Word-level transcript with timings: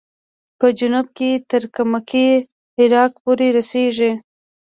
په 0.59 0.67
جنوب 0.77 1.07
کې 1.17 1.29
تر 1.49 1.63
کمکي 1.75 2.27
عراق 2.81 3.11
پورې 3.23 3.47
رسېږي. 3.57 4.11